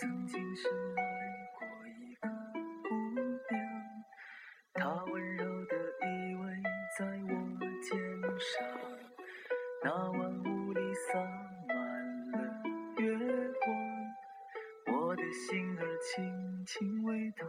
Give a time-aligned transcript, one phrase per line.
[0.00, 1.02] 曾经深爱
[1.58, 2.28] 过一个
[2.88, 2.94] 姑
[3.50, 3.60] 娘
[4.72, 6.62] 她温柔地依偎
[6.98, 7.98] 在我肩
[8.40, 8.66] 上
[9.84, 11.20] 那晚雾里洒
[11.68, 12.38] 满了
[12.96, 13.14] 月
[14.86, 17.44] 光我的心儿轻轻为她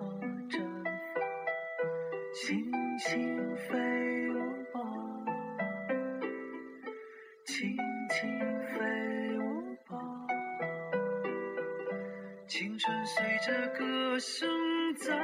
[0.49, 1.23] 绽放
[2.33, 4.60] 星星飞舞
[14.11, 14.49] 歌声
[14.95, 15.15] 在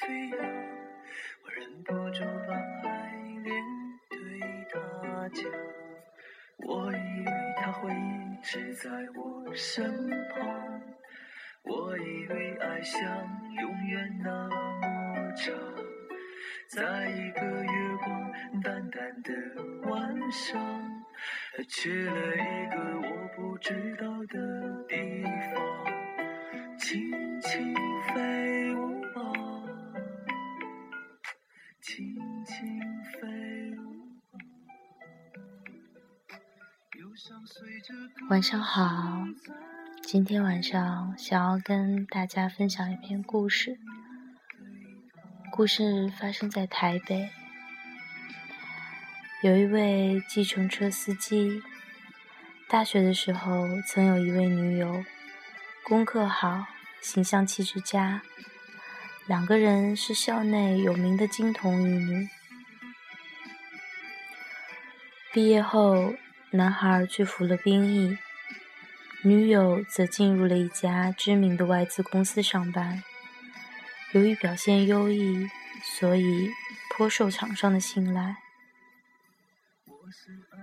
[0.00, 0.38] 飞扬，
[1.44, 2.54] 我忍不住把
[2.88, 3.12] 爱
[3.44, 3.54] 恋
[4.08, 4.18] 对
[4.68, 5.44] 他讲。
[6.66, 10.82] 我以为他会一直在我身旁，
[11.62, 13.06] 我以为爱像
[13.62, 15.54] 永远那么长，
[16.66, 20.60] 在一个月光淡淡的晚上，
[21.68, 25.22] 去了一个我不知道的地
[25.54, 25.86] 方，
[27.42, 29.32] 轻轻飞舞吧，
[31.80, 33.18] 轻轻飞
[38.28, 39.24] 晚上好，
[40.02, 43.78] 今天晚上想要跟大家分享一篇故事。
[45.50, 47.30] 故事发生在台北，
[49.42, 51.62] 有一位计程车司机，
[52.68, 55.02] 大学的时候曾有一位女友，
[55.84, 56.66] 功课好，
[57.00, 58.22] 形象气质佳，
[59.26, 62.28] 两个人是校内有名的金童玉女。
[65.32, 66.14] 毕业后，
[66.50, 68.18] 男孩去服了兵役，
[69.22, 73.02] 女友则进入了一家知名的外资公司上班。
[74.12, 75.48] 由于表现优异，
[75.96, 76.50] 所以
[76.90, 78.36] 颇受厂商的信赖。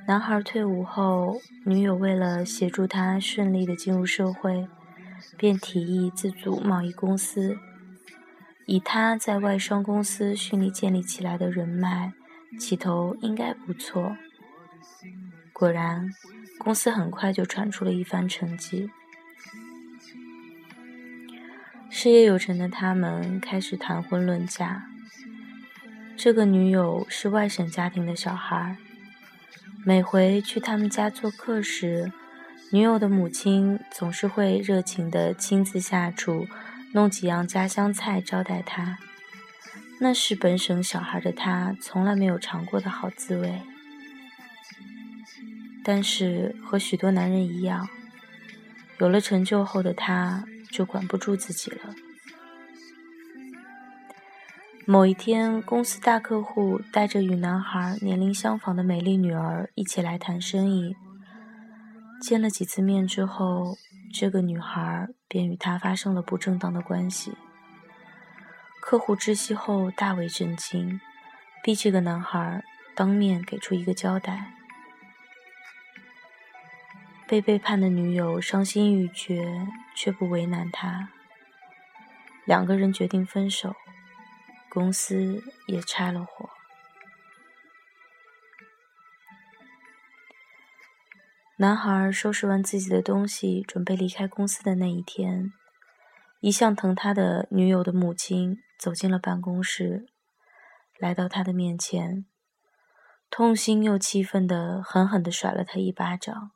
[0.06, 4.68] 男孩退伍后，女友为了协助他顺利的进入社会，
[5.38, 7.58] 便提议自组贸易公司。
[8.66, 12.12] 以他在外商公司顺利建立起来的人脉，
[12.60, 14.18] 起头应该不错。
[15.54, 16.10] 果然，
[16.60, 18.90] 公司很快就传出了一番成绩。
[21.90, 24.86] 事业有成的他们开始谈婚论嫁。
[26.18, 28.76] 这个女友是外省家庭的小孩，
[29.86, 32.12] 每回去他们家做客时，
[32.70, 36.46] 女友的母亲总是会热情地亲自下厨，
[36.94, 38.98] 弄几样家乡菜招待他。
[40.00, 43.62] 那是本省小孩的他从来没有尝过的好滋味。
[45.82, 47.88] 但是和许多男人一样，
[49.00, 51.96] 有了成就后的他就管不住自己了。
[54.86, 60.98] 某一天，公司大客户带着与男孩年龄相仿的美丽女儿一起来谈生意。
[62.20, 63.78] 见了几次面之后，
[64.14, 67.38] 这个女孩便与他发生了不正当的关系。
[68.82, 71.00] 客户知悉后大为震惊，
[71.64, 72.64] 逼这个男孩
[72.96, 74.54] 当面给出一个交代。
[77.28, 81.10] 被背叛的女友伤心欲绝，却不为难他。
[82.46, 83.76] 两个人决定分手，
[84.70, 86.50] 公司也拆了伙。
[91.60, 95.52] 男孩收拾完自己的东西，准备离开公司的那一天，
[96.40, 100.06] 一向疼他的女友的母亲走进了办公室，
[101.00, 102.28] 来到他的面前，
[103.32, 106.52] 痛心又气愤的狠狠地甩了他一巴掌。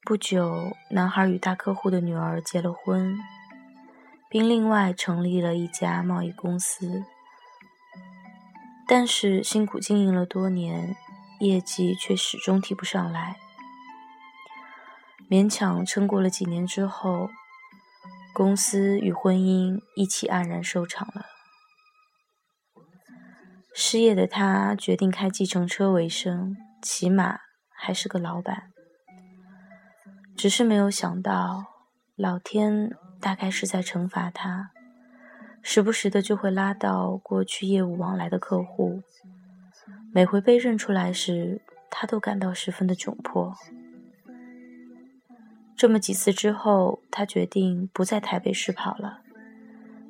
[0.00, 3.18] 不久，男孩与大客户的女儿结了婚，
[4.30, 7.04] 并另外成立了一家贸易公司。
[8.88, 10.96] 但是辛苦经营了多年，
[11.40, 13.36] 业绩却始终提不上来。
[15.28, 17.28] 勉强撑过了几年之后，
[18.32, 21.26] 公司与婚姻一起黯然收场了。
[23.74, 27.40] 失业的他决定开计程车为生，起码
[27.70, 28.70] 还是个老板。
[30.36, 31.64] 只是没有想到，
[32.14, 32.90] 老天
[33.20, 34.70] 大概是在惩罚他，
[35.62, 39.02] 时不时的就会拉到过去业务往来的客户，
[40.16, 41.60] 每回被认出来时，
[41.90, 43.54] 他都感到十分的窘迫。
[45.76, 49.18] 这么几次之后，他决定不在台北市跑了，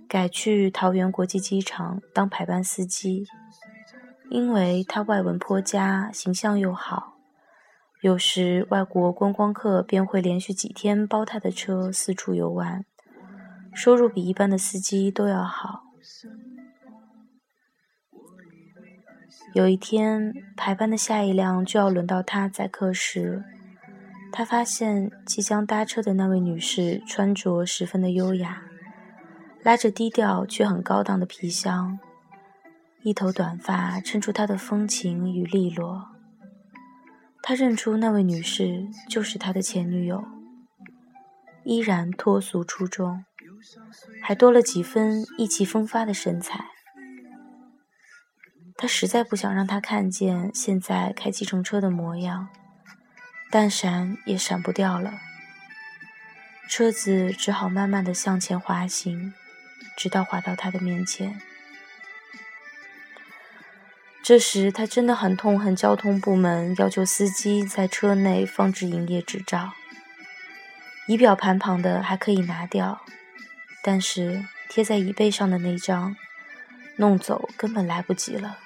[0.07, 3.27] 改去桃园国际机场当排班司机，
[4.31, 7.17] 因为他外文颇佳，形象又好。
[8.01, 12.85] 有时外国观光客便会连续几天包他的车四处游玩，
[13.75, 15.83] 收入比一般的司机都要好。
[19.55, 23.43] 有一天排班的下一辆就要轮到他载客时，
[24.33, 28.63] 他发现即将搭车的那位女士穿着十分的优雅，
[29.63, 31.99] 拉着低调却很高档的皮箱，
[33.03, 36.09] 一头短发衬出她的风情与利落。
[37.43, 40.25] 他认出那位女士就是他的前女友，
[41.65, 43.25] 依然脱俗出众，
[44.21, 46.67] 还多了几分意气风发的神采。
[48.79, 52.49] 他实在不想让他看见现在开计程车的模样，
[53.51, 55.15] 但闪也闪不掉了。
[56.69, 59.33] 车子只好慢慢的向前滑行，
[59.97, 61.41] 直到滑到他的面前。
[64.23, 69.73] 这时，他真的很痛恨交通部门要求司机在车内放置营业执照。
[71.07, 73.01] 仪表盘旁的还可以拿掉，
[73.83, 76.17] 但是贴在椅背上的那张，
[76.97, 78.59] 弄走根本来不及了。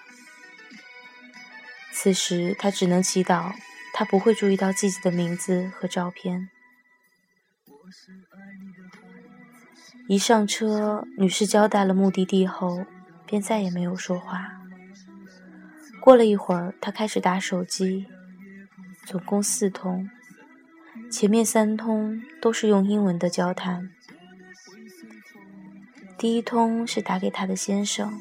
[2.02, 3.52] 此时，他只能祈祷
[3.92, 6.48] 他不会注意到自己的名字和照片。
[10.08, 12.86] 一上车，女士交代了目的地后，
[13.26, 14.62] 便再也没有说话。
[16.00, 18.06] 过了一会儿，他开始打手机，
[19.04, 20.08] 总共四通，
[21.12, 23.90] 前面三通都是用英文的交谈。
[26.16, 28.18] 第一通是打给他的先生，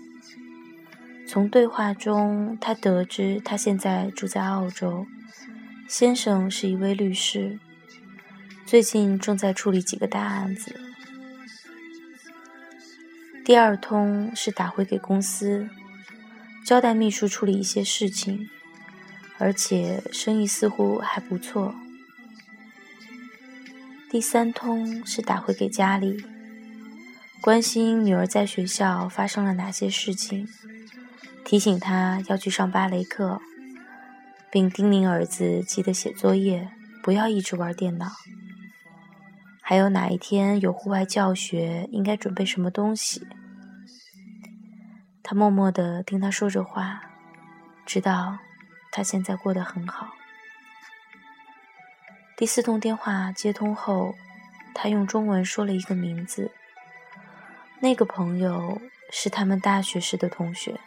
[1.31, 5.05] 从对话中他得知他现在住在澳洲，
[5.87, 7.59] 先生是一位律师，
[8.65, 10.81] 最近正在处理几个大案子。
[13.45, 15.69] 第二通是打回给公司。
[16.65, 18.49] 交代秘书处理一些事情，
[19.37, 21.75] 而且生意似乎还不错。
[24.09, 26.25] 第三通是打回给家里，
[27.39, 30.47] 关心女儿在学校发生了哪些事情，
[31.49, 33.41] 提醒他要去上芭蕾课，
[34.51, 36.69] 并叮咛儿子记得写作业，
[37.01, 38.05] 不要一直玩电脑。
[39.59, 43.27] 还有哪一天有户外教学，应该准备什么东西。
[45.23, 47.01] 他默默地听他说着话，
[47.83, 48.37] 知道
[48.91, 50.09] 他现在过得很好。
[52.37, 54.13] 第四通电话接通后，
[54.75, 56.51] 他用中文说了一个名字。
[57.79, 58.79] 那个朋友
[59.11, 60.79] 是他们大学时的同学。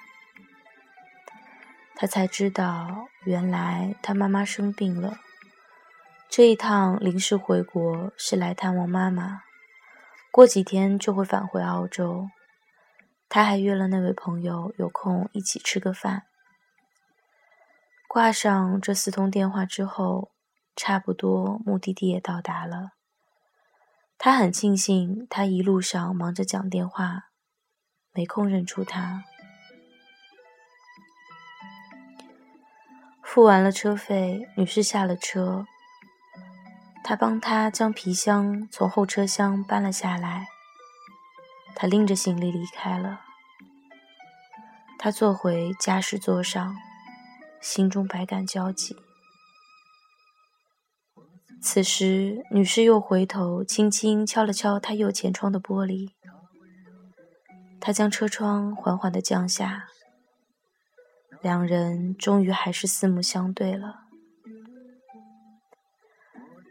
[2.02, 5.20] 他才知道，原来他妈妈生病了，
[6.28, 9.42] 这一趟临时回国是来探望妈妈，
[10.32, 12.28] 过几天就会返回澳洲。
[13.28, 16.24] 他还约了那位朋友有空一起吃个饭。
[18.08, 20.32] 挂上这四通电话之后，
[20.74, 22.90] 差不多目的地也到达了。
[24.18, 27.26] 他很庆幸，他一路上忙着讲电话，
[28.12, 29.22] 没空认出他。
[33.32, 35.64] 付完了车费，女士下了车，
[37.02, 40.48] 他帮她将皮箱从后车厢搬了下来。
[41.74, 43.22] 他拎着行李离开了。
[44.98, 46.76] 他坐回驾驶座上，
[47.58, 48.94] 心中百感交集。
[51.62, 56.10] 此时，女士又回头，轻轻敲了敲他右前窗的玻璃。
[57.80, 59.86] 他将车窗缓缓地降下，
[61.42, 64.04] 两人终于还是四目相对了。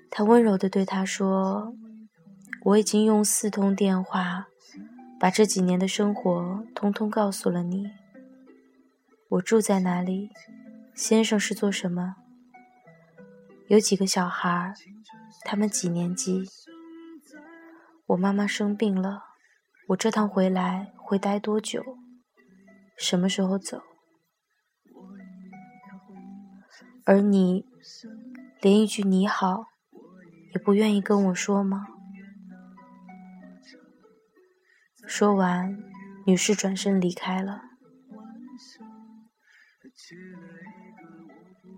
[0.10, 1.76] 他温柔地对他说
[2.66, 4.48] ：“我已经用四通电话。”
[5.20, 7.92] 把这几年的生活通通告诉了你。
[9.30, 10.32] 我住在哪里？
[10.96, 12.16] 先生是做什么？
[13.68, 14.74] 有几个小孩？
[15.46, 16.50] 他们几年级？
[18.08, 19.22] 我妈妈生病了，
[19.90, 21.84] 我这趟回来会待多久？
[22.98, 23.84] 什么时候走？
[27.06, 27.66] 而你
[28.62, 29.66] 连一句你好
[30.54, 31.88] 也不愿意跟我说吗？
[35.08, 35.78] 说完，
[36.26, 37.64] 女士转身离开了。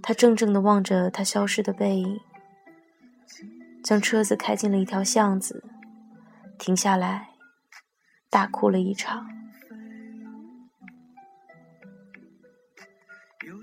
[0.01, 2.19] 他怔怔地望着她消失的背影，
[3.83, 5.63] 将车子开进了一条巷子，
[6.59, 7.29] 停下来，
[8.29, 9.42] 大哭了一场。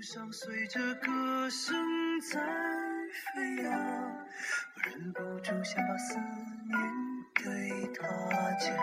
[0.01, 1.75] 上随着歌声
[2.21, 2.39] 在
[3.35, 6.17] 飞扬，我忍不住想把思
[6.67, 6.79] 念
[7.35, 8.07] 对他
[8.59, 8.75] 讲。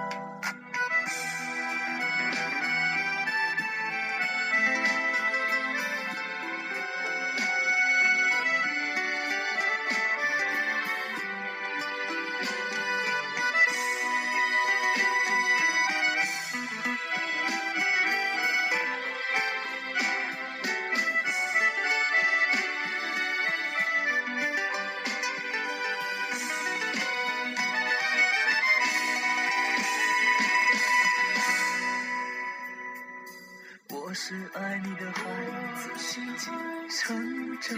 [37.69, 37.77] 直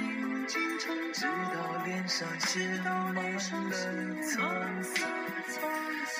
[1.52, 3.20] 到脸上写满了
[4.22, 4.30] 沧
[4.84, 4.94] 桑。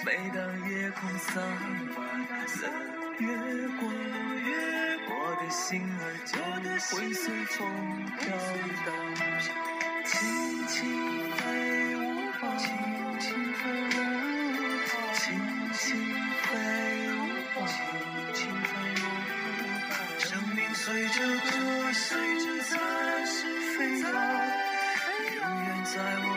[0.04, 1.40] 每当夜空洒
[1.94, 2.66] 满了
[3.20, 3.24] 月
[3.78, 3.82] 光，
[5.06, 5.60] 我的心
[6.00, 6.32] 儿就
[6.96, 7.58] 会随风
[8.18, 8.20] 飘
[8.86, 8.88] 荡。
[10.04, 10.08] 轻
[10.66, 10.74] 轻
[11.36, 11.40] 飞
[11.96, 11.98] 舞
[12.40, 12.66] 吧，轻
[13.20, 14.58] 轻飞舞
[14.88, 15.18] 吧，轻
[15.74, 15.78] 轻
[16.42, 16.48] 飞
[17.12, 17.14] 舞
[17.54, 19.06] 吧，轻轻飞舞
[19.90, 19.92] 吧。
[20.18, 21.48] 生命随着歌
[21.92, 22.02] 声
[22.40, 22.49] 在
[23.80, 24.12] 飞扬，
[25.40, 26.28] 永远在我